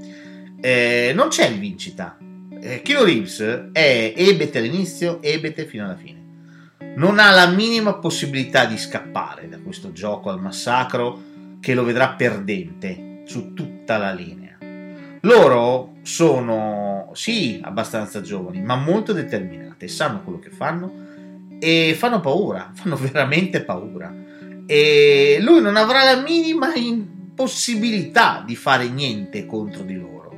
[0.60, 2.18] Eh, non c'è rivincita.
[2.60, 6.24] Eh, Keanu Reeves è ebete all'inizio, ebete fino alla fine.
[6.96, 11.22] Non ha la minima possibilità di scappare da questo gioco al massacro
[11.60, 14.45] che lo vedrà perdente su tutta la linea.
[15.26, 21.04] Loro sono, sì, abbastanza giovani, ma molto determinate, sanno quello che fanno
[21.58, 24.14] e fanno paura, fanno veramente paura.
[24.66, 30.32] E lui non avrà la minima in- possibilità di fare niente contro di loro.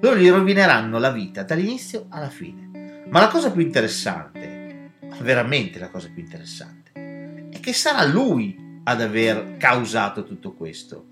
[0.00, 3.04] Loro gli rovineranno la vita dall'inizio alla fine.
[3.08, 9.00] Ma la cosa più interessante, veramente la cosa più interessante, è che sarà lui ad
[9.00, 11.06] aver causato tutto questo.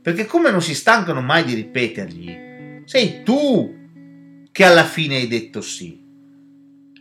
[0.00, 2.50] Perché come non si stancano mai di ripetergli,
[2.84, 3.80] sei tu
[4.50, 6.00] che alla fine hai detto sì.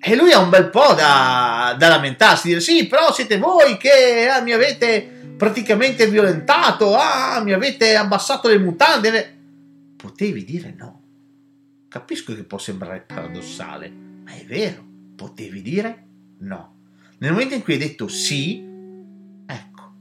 [0.03, 4.27] E lui ha un bel po' da, da lamentarsi, dire sì, però siete voi che
[4.27, 9.37] ah, mi avete praticamente violentato, ah, mi avete abbassato le mutande.
[9.95, 11.01] Potevi dire no.
[11.87, 14.83] Capisco che può sembrare paradossale, ma è vero,
[15.15, 16.05] potevi dire
[16.39, 16.75] no.
[17.19, 18.65] Nel momento in cui hai detto sì,
[19.45, 19.93] ecco,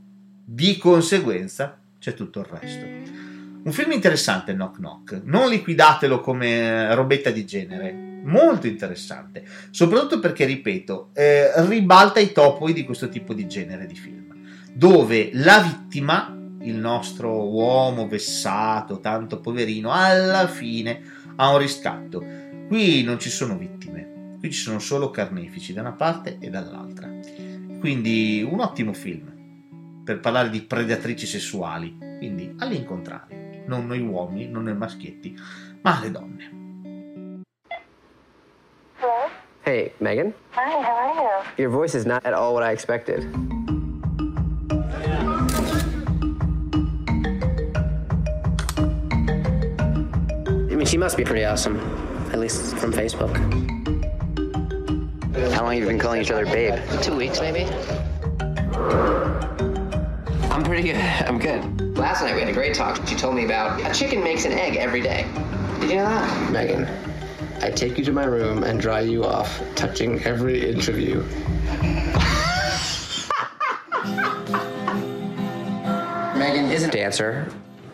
[0.44, 3.19] di conseguenza c'è tutto il resto.
[3.62, 5.20] Un film interessante, Knock Knock.
[5.24, 7.92] Non liquidatelo come robetta di genere.
[8.24, 9.44] Molto interessante.
[9.70, 14.34] Soprattutto perché, ripeto, eh, ribalta i topoi di questo tipo di genere di film.
[14.72, 21.02] Dove la vittima, il nostro uomo vessato, tanto poverino, alla fine
[21.36, 22.24] ha un riscatto.
[22.66, 24.36] Qui non ci sono vittime.
[24.38, 27.10] Qui ci sono solo carnefici da una parte e dall'altra.
[27.78, 31.94] Quindi un ottimo film per parlare di predatrici sessuali.
[32.18, 33.39] Quindi all'incontrario
[33.70, 35.38] non noi uomini, non noi maschietti,
[35.82, 36.58] ma le donne.
[39.62, 40.34] Hey, Megan.
[40.50, 41.62] Hi, how are you?
[41.62, 43.24] Your voice is not at all what I expected.
[50.68, 51.78] I mean, she must be pretty awesome,
[52.32, 53.32] at least from Facebook.
[55.52, 56.74] How long have you been calling each other babe?
[57.02, 57.68] Two weeks, maybe?
[60.60, 60.96] I'm pretty good.
[60.96, 61.96] I'm good.
[61.96, 63.00] Last night we had a great talk.
[63.08, 65.26] She told me about a chicken makes an egg every day.
[65.80, 66.52] Did you know that?
[66.52, 66.86] Megan,
[67.62, 71.20] I take you to my room and dry you off, touching every inch of you.
[76.38, 77.50] Megan is a Dancer,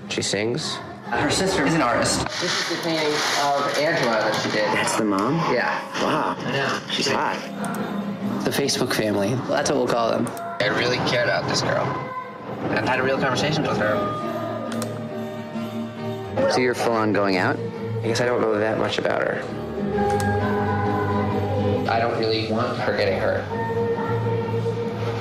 [0.09, 0.75] She sings.
[1.05, 2.25] Her sister is an artist.
[2.41, 4.65] This is the painting of Angela that she did.
[4.75, 5.35] That's the mom?
[5.55, 5.81] Yeah.
[6.03, 6.35] Wow.
[6.37, 6.81] I know.
[6.91, 7.37] She's hot.
[8.43, 9.35] The Facebook family.
[9.47, 10.27] That's what we'll call them.
[10.61, 12.15] I really cared about this girl.
[12.75, 13.97] And had a real conversation with her.
[16.51, 17.59] So you're full on going out?
[18.03, 19.43] I guess I don't know that much about her.
[21.91, 23.45] I don't really want her getting hurt.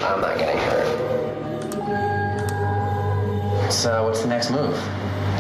[0.04, 0.86] I'm not getting hurt.
[3.72, 4.76] So, what's the next move?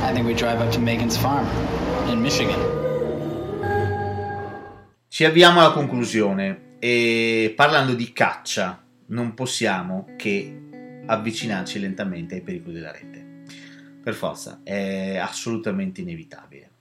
[0.02, 1.48] I think we drive up to Megan's farm
[2.10, 2.60] in Michigan.
[5.08, 10.62] Ci avviamo alla conclusione e parlando di caccia non possiamo che
[11.06, 13.44] avvicinarci lentamente ai pericoli della rete.
[14.02, 16.72] Per forza, è assolutamente inevitabile.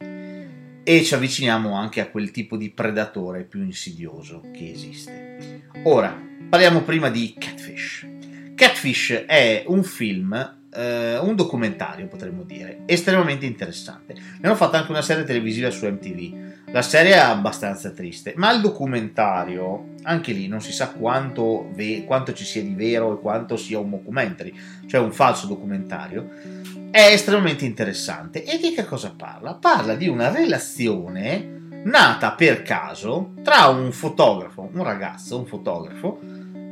[0.87, 5.63] E ci avviciniamo anche a quel tipo di predatore più insidioso che esiste.
[5.85, 6.15] Ora,
[6.49, 8.07] parliamo prima di Catfish.
[8.55, 14.15] Catfish è un film eh, un documentario, potremmo dire, estremamente interessante.
[14.15, 16.54] Ne hanno fatto anche una serie televisiva su MTV.
[16.75, 22.03] La serie è abbastanza triste, ma il documentario, anche lì non si sa quanto, ve-
[22.05, 24.53] quanto ci sia di vero e quanto sia un mockumentary,
[24.89, 26.31] cioè un falso documentario,
[26.91, 28.43] è estremamente interessante.
[28.43, 29.55] E di che cosa parla?
[29.55, 36.19] Parla di una relazione nata per caso tra un fotografo, un ragazzo, un fotografo,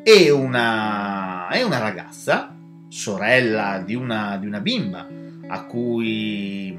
[0.02, 2.52] e una, e una ragazza
[2.88, 5.20] sorella di una, di una bimba
[5.72, 6.78] cui,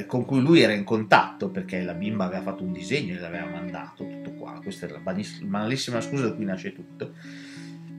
[0.00, 3.18] mm, con cui lui era in contatto perché la bimba aveva fatto un disegno e
[3.18, 7.12] l'aveva mandato, tutto qua, questa è la banalissima scusa da cui nasce tutto.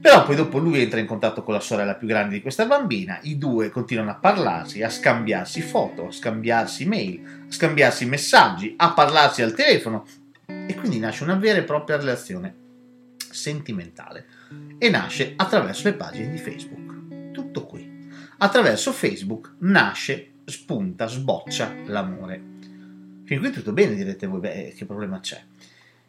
[0.00, 3.18] Però poi dopo lui entra in contatto con la sorella più grande di questa bambina,
[3.22, 8.92] i due continuano a parlarsi, a scambiarsi foto, a scambiarsi mail, a scambiarsi messaggi, a
[8.92, 10.04] parlarsi al telefono
[10.44, 12.54] e quindi nasce una vera e propria relazione
[13.30, 14.26] sentimentale
[14.78, 16.84] e nasce attraverso le pagine di Facebook
[17.34, 18.08] tutto qui.
[18.38, 22.42] Attraverso Facebook nasce, spunta, sboccia l'amore.
[23.24, 25.42] Fin qui tutto bene, direte voi, beh, che problema c'è?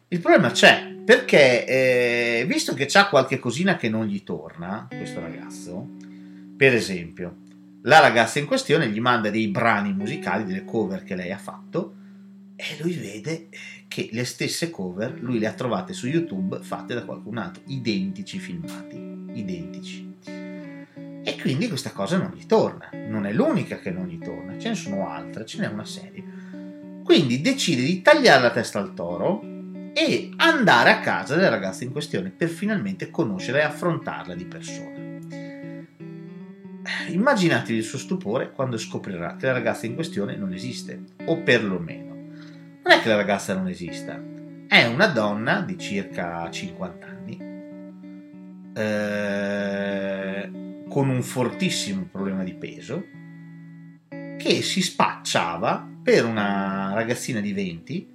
[0.08, 5.20] Il problema c'è perché, eh, visto che c'ha qualche cosina che non gli torna, questo
[5.20, 5.88] ragazzo,
[6.56, 7.36] per esempio,
[7.82, 11.94] la ragazza in questione gli manda dei brani musicali, delle cover che lei ha fatto,
[12.56, 13.48] e lui vede
[13.86, 18.38] che le stesse cover lui le ha trovate su YouTube fatte da qualcun altro, identici
[18.38, 18.96] filmati,
[19.34, 20.14] identici.
[21.28, 22.88] E quindi questa cosa non gli torna.
[22.92, 26.22] Non è l'unica che non gli torna, ce ne sono altre, ce n'è una serie.
[27.02, 29.42] Quindi decide di tagliare la testa al toro
[29.92, 35.18] e andare a casa della ragazza in questione per finalmente conoscerla e affrontarla di persona.
[37.08, 42.14] Immaginatevi il suo stupore quando scoprirà che la ragazza in questione non esiste, o perlomeno.
[42.14, 44.22] Non è che la ragazza non esista,
[44.68, 47.38] è una donna di circa 50 anni.
[48.76, 53.04] Eh, con un fortissimo problema di peso
[54.08, 58.14] che si spacciava per una ragazzina di 20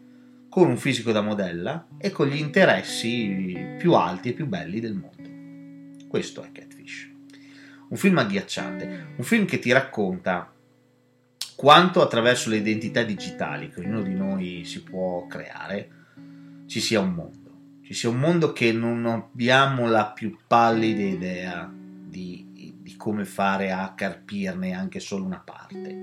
[0.50, 4.96] con un fisico da modella e con gli interessi più alti e più belli del
[4.96, 6.08] mondo.
[6.08, 7.08] Questo è Catfish.
[7.90, 10.52] Un film agghiacciante, un film che ti racconta
[11.56, 15.90] quanto attraverso le identità digitali che ognuno di noi si può creare
[16.66, 17.52] ci sia un mondo.
[17.84, 22.50] Ci sia un mondo che non abbiamo la più pallida idea di
[23.02, 25.98] come fare a carpirne anche solo una parte,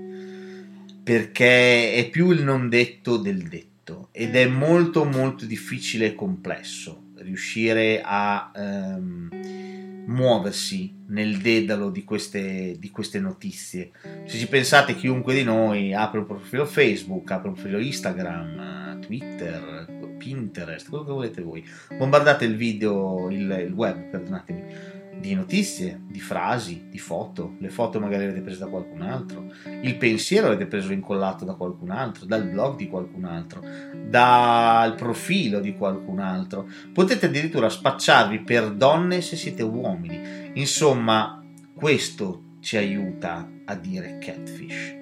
[1.01, 7.11] perché è più il non detto del detto ed è molto molto difficile e complesso
[7.19, 13.91] riuscire a ehm, muoversi nel dedalo di queste, di queste notizie.
[14.25, 19.87] Se ci pensate, chiunque di noi apre un profilo Facebook, apre un profilo Instagram, Twitter,
[20.17, 21.65] Pinterest, quello che volete voi,
[21.97, 27.55] bombardate il video, il, il web, perdonatemi di notizie, di frasi, di foto.
[27.59, 29.51] Le foto magari le avete prese da qualcun altro,
[29.81, 33.61] il pensiero l'avete preso incollato da qualcun altro, dal blog di qualcun altro,
[34.07, 36.67] dal profilo di qualcun altro.
[36.93, 40.51] Potete addirittura spacciarvi per donne se siete uomini.
[40.53, 44.97] Insomma, questo ci aiuta a dire catfish.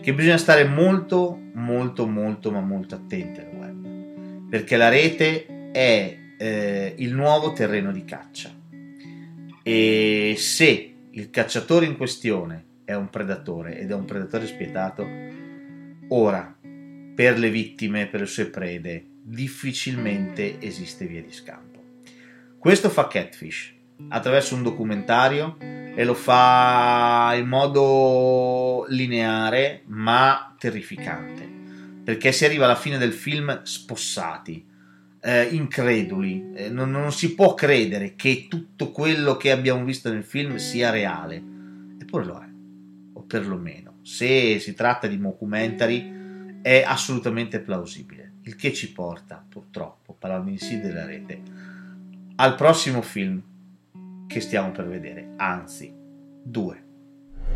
[0.00, 4.48] Che bisogna stare molto, molto, molto, ma molto attenti al web.
[4.48, 8.58] Perché la rete è eh, il nuovo terreno di caccia
[9.72, 15.08] e se il cacciatore in questione è un predatore ed è un predatore spietato,
[16.08, 16.56] ora
[17.14, 21.80] per le vittime, per le sue prede, difficilmente esiste via di scampo.
[22.58, 23.72] Questo fa Catfish
[24.08, 31.48] attraverso un documentario e lo fa in modo lineare ma terrificante
[32.02, 34.66] perché si arriva alla fine del film spossati
[35.20, 40.24] eh, increduli, eh, non, non, si può credere che tutto quello che abbiamo visto nel
[40.24, 41.42] film sia reale,
[42.00, 42.48] eppure lo è,
[43.30, 43.98] perlomeno.
[44.02, 50.58] Se si tratta di mockumentary è assolutamente plausibile, il che ci porta, purtroppo, parlando in
[50.58, 51.40] sì della rete,
[52.36, 53.40] al prossimo film
[54.26, 55.92] che stiamo per vedere, anzi,
[56.42, 56.84] due.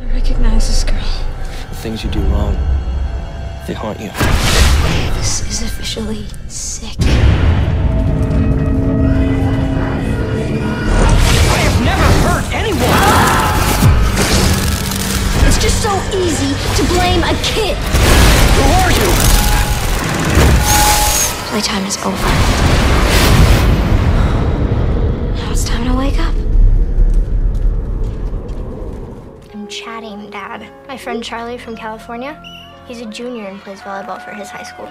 [0.00, 1.02] I recognize this girl.
[1.70, 2.56] The things you do wrong,
[3.66, 4.10] they haunt you.
[5.18, 6.98] This is officially sick.
[16.14, 17.76] Easy to blame a kid.
[18.56, 19.10] Who are you?
[21.50, 22.28] Playtime is over.
[25.36, 26.34] Now it's time to wake up.
[29.52, 30.72] I'm chatting, Dad.
[30.88, 32.40] My friend Charlie from California.
[32.86, 34.90] He's a junior and plays volleyball for his high school.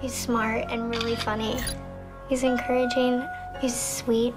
[0.00, 1.56] He's smart and really funny.
[2.28, 3.26] He's encouraging,
[3.60, 4.34] he's sweet,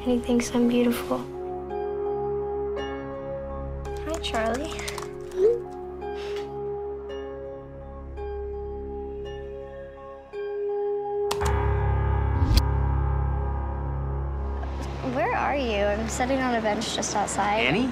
[0.00, 1.18] and he thinks I'm beautiful.
[4.06, 4.72] Hi, Charlie.
[16.20, 17.66] Sitting on a bench just outside.
[17.66, 17.88] Annie?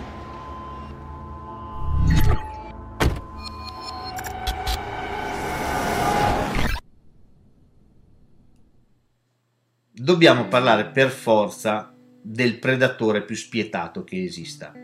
[9.91, 14.75] Dobbiamo parlare per forza del predatore più spietato che esista,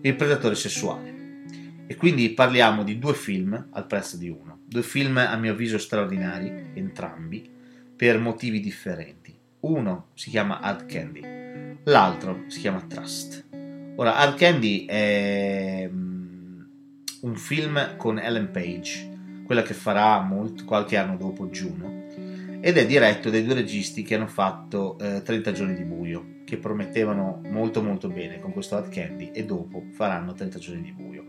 [0.00, 1.14] il predatore sessuale.
[1.86, 4.60] E quindi parliamo di due film al prezzo di uno.
[4.66, 7.46] Due film a mio avviso straordinari, entrambi,
[7.94, 9.25] per motivi differenti.
[9.60, 13.44] Uno si chiama Hard Candy, l'altro si chiama Trust.
[13.96, 16.60] Ora, Hard Candy è mm,
[17.22, 22.04] un film con Ellen Page, quella che farà molto, qualche anno dopo Juno,
[22.60, 26.58] ed è diretto dai due registi che hanno fatto eh, 30 giorni di buio, che
[26.58, 31.24] promettevano molto molto bene con questo Hard Candy e dopo faranno 30 giorni di buio.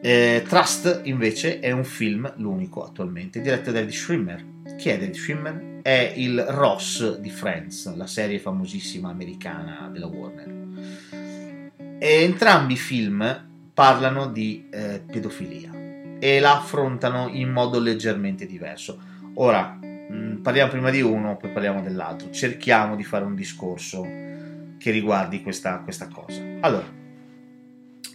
[0.00, 4.44] Eh, Trust invece è un film, l'unico attualmente, diretto da David Schwimmer.
[4.76, 5.67] Chi è David Schwimmer?
[5.82, 10.56] È il Ross di Friends, la serie famosissima americana della Warner.
[11.98, 15.70] E entrambi i film parlano di eh, pedofilia
[16.18, 19.00] e la affrontano in modo leggermente diverso.
[19.34, 22.30] Ora, mh, parliamo prima di uno, poi parliamo dell'altro.
[22.30, 26.42] Cerchiamo di fare un discorso che riguardi questa, questa cosa.
[26.60, 26.86] Allora,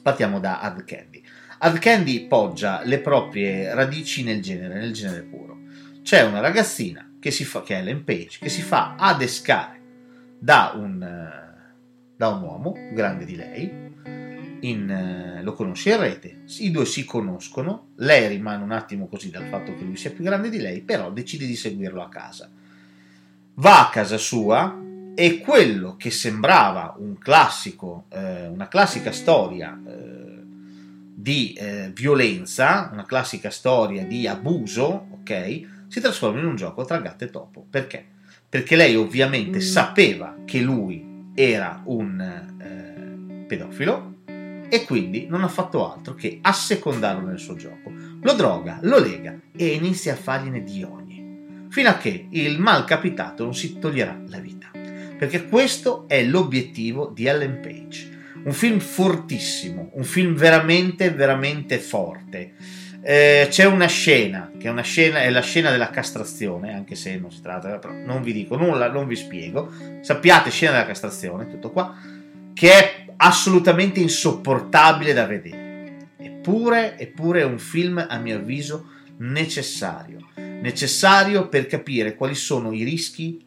[0.01, 1.23] partiamo da Hard Candy.
[1.59, 5.59] Hard Candy poggia le proprie radici nel genere, nel genere puro.
[6.01, 9.79] C'è una ragazzina che, si fa, che è Ellen Page, che si fa adescare
[10.37, 11.71] da un, eh,
[12.17, 13.71] da un uomo più grande di lei,
[14.59, 19.29] in, eh, lo conosce in rete, i due si conoscono, lei rimane un attimo così
[19.29, 22.49] dal fatto che lui sia più grande di lei, però decide di seguirlo a casa.
[23.53, 24.77] Va a casa sua
[25.15, 30.41] e quello che sembrava un classico, eh, una classica storia eh,
[31.15, 35.71] di eh, violenza, una classica storia di abuso, ok?
[35.93, 37.67] Si trasforma in un gioco tra gatto e topo.
[37.69, 38.03] Perché?
[38.49, 45.87] Perché lei ovviamente sapeva che lui era un eh, pedofilo e quindi non ha fatto
[45.87, 47.93] altro che assecondarlo nel suo gioco.
[48.23, 52.85] Lo droga, lo lega e inizia a fargliene di ogni, fino a che il mal
[52.85, 54.71] capitato non si toglierà la vita.
[54.73, 58.21] Perché questo è l'obiettivo di Ellen Page.
[58.45, 62.81] Un film fortissimo, un film veramente, veramente forte.
[63.05, 67.17] Eh, c'è una scena, che è, una scena, è la scena della castrazione, anche se
[67.17, 69.69] non si tratta, però non vi dico nulla, non vi spiego.
[69.99, 71.93] Sappiate, scena della castrazione, tutto qua,
[72.53, 76.11] che è assolutamente insopportabile da vedere.
[76.17, 80.29] Eppure, eppure è un film, a mio avviso, necessario.
[80.35, 83.45] Necessario per capire quali sono i rischi,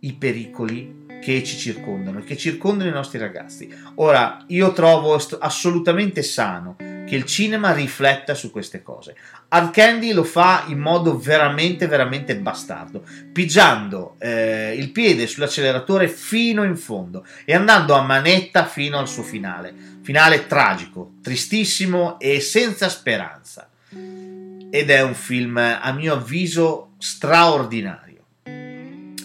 [0.00, 3.72] i pericoli che ci circondano e che circondano i nostri ragazzi.
[3.96, 6.76] Ora, io trovo assolutamente sano
[7.08, 9.16] che il cinema rifletta su queste cose.
[9.48, 13.02] Hard Candy lo fa in modo veramente, veramente bastardo,
[13.32, 19.22] pigiando eh, il piede sull'acceleratore fino in fondo e andando a manetta fino al suo
[19.22, 19.74] finale.
[20.02, 23.70] Finale tragico, tristissimo e senza speranza.
[24.70, 28.07] Ed è un film, a mio avviso, straordinario.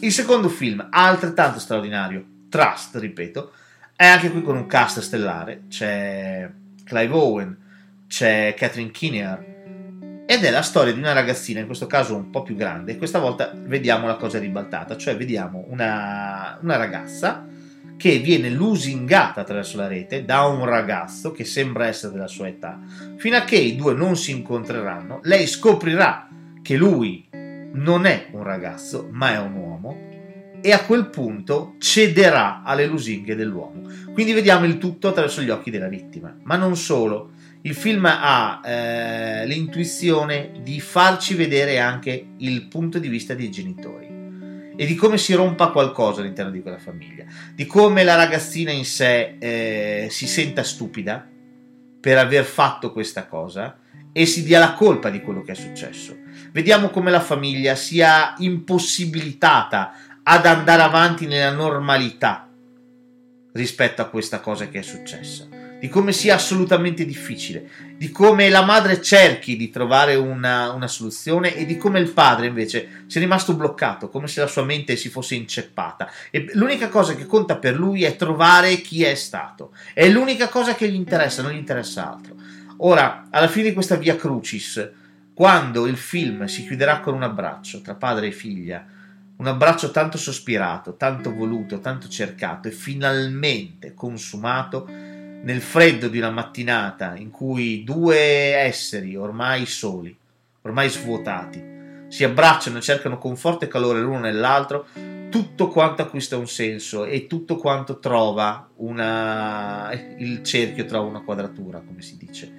[0.04, 3.54] Il secondo film, altrettanto straordinario, Trust, ripeto,
[3.96, 5.64] è anche qui con un cast stellare.
[5.70, 6.52] C'è
[6.84, 7.58] Clive Owen,
[8.10, 9.46] c'è Catherine Kinnear
[10.26, 13.20] ed è la storia di una ragazzina, in questo caso un po' più grande, questa
[13.20, 17.48] volta vediamo la cosa ribaltata, cioè vediamo una, una ragazza
[17.96, 22.78] che viene lusingata attraverso la rete da un ragazzo che sembra essere della sua età,
[23.16, 26.28] fino a che i due non si incontreranno, lei scoprirà
[26.62, 27.30] che lui
[27.74, 30.12] non è un ragazzo, ma è un uomo,
[30.62, 33.82] e a quel punto cederà alle lusinghe dell'uomo.
[34.14, 37.32] Quindi vediamo il tutto attraverso gli occhi della vittima, ma non solo
[37.66, 44.74] Il film ha eh, l'intuizione di farci vedere anche il punto di vista dei genitori
[44.76, 47.24] e di come si rompa qualcosa all'interno di quella famiglia,
[47.56, 51.26] di come la ragazzina in sé eh, si senta stupida
[52.02, 53.78] per aver fatto questa cosa
[54.14, 56.16] e si dia la colpa di quello che è successo.
[56.52, 59.94] Vediamo come la famiglia sia impossibilitata
[60.24, 62.48] ad andare avanti nella normalità
[63.54, 65.48] rispetto a questa cosa che è successa,
[65.80, 71.56] di come sia assolutamente difficile, di come la madre cerchi di trovare una, una, soluzione
[71.56, 75.10] e di come il padre invece sia rimasto bloccato, come se la sua mente si
[75.10, 76.10] fosse inceppata.
[76.32, 80.74] E l'unica cosa che conta per lui è trovare chi è stato, è l'unica cosa
[80.74, 82.36] che gli interessa, non gli interessa altro.
[82.78, 84.92] Ora, alla fine di questa via crucis,
[85.34, 88.86] quando il film si chiuderà con un abbraccio tra padre e figlia,
[89.36, 96.30] un abbraccio tanto sospirato, tanto voluto, tanto cercato e finalmente consumato nel freddo di una
[96.30, 98.18] mattinata in cui due
[98.56, 100.16] esseri ormai soli,
[100.62, 101.72] ormai svuotati,
[102.08, 104.86] si abbracciano e cercano conforto e calore l'uno nell'altro,
[105.34, 109.92] tutto quanto acquista un senso e tutto quanto trova una...
[110.20, 112.54] il cerchio trova una quadratura, come si dice.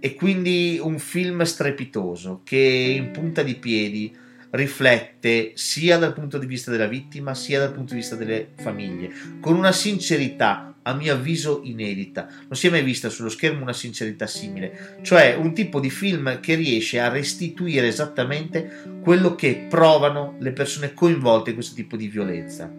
[0.00, 4.12] E quindi un film strepitoso che in punta di piedi
[4.50, 9.12] riflette sia dal punto di vista della vittima sia dal punto di vista delle famiglie,
[9.38, 12.28] con una sincerità a mio avviso inedita.
[12.42, 16.40] Non si è mai vista sullo schermo una sincerità simile, cioè un tipo di film
[16.40, 22.08] che riesce a restituire esattamente quello che provano le persone coinvolte in questo tipo di
[22.08, 22.72] violenza.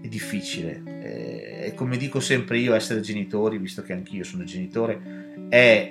[0.00, 5.22] È difficile, eh, e come dico sempre io, essere genitori, visto che anch'io sono genitore,
[5.48, 5.90] è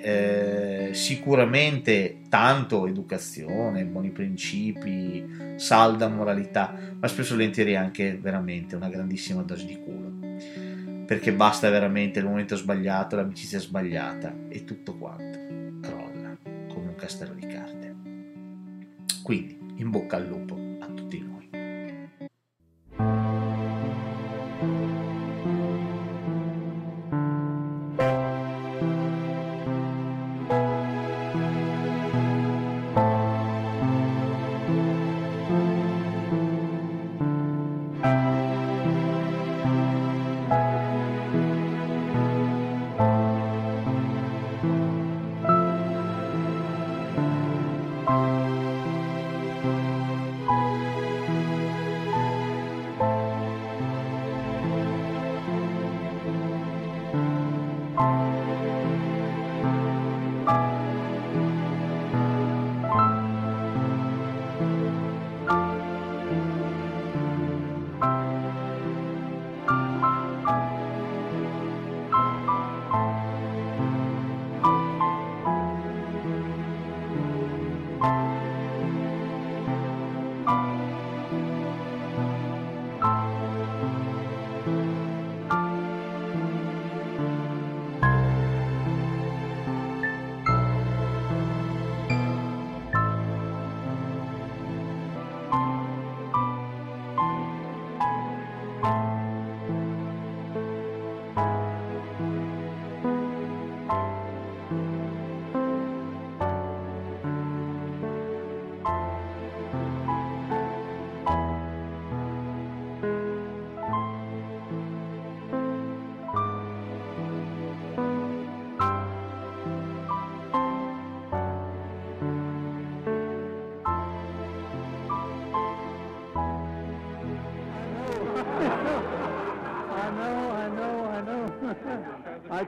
[0.90, 5.24] eh, sicuramente tanto educazione, buoni principi,
[5.56, 10.23] salda moralità, ma spesso volentieri anche veramente una grandissima dose di culo.
[11.06, 15.38] Perché basta veramente il momento sbagliato, l'amicizia sbagliata e tutto quanto
[15.80, 16.36] crolla
[16.72, 17.94] come un castello di carte.
[19.22, 20.63] Quindi, in bocca al lupo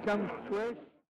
[0.07, 0.86] I come straight